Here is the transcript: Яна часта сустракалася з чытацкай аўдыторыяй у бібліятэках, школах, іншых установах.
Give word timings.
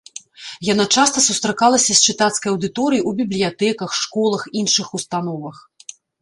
Яна 0.73 0.85
часта 1.01 1.17
сустракалася 1.25 1.91
з 1.99 2.09
чытацкай 2.11 2.49
аўдыторыяй 2.53 3.05
у 3.11 3.13
бібліятэках, 3.19 3.89
школах, 4.01 4.41
іншых 4.63 4.87
установах. 5.01 5.55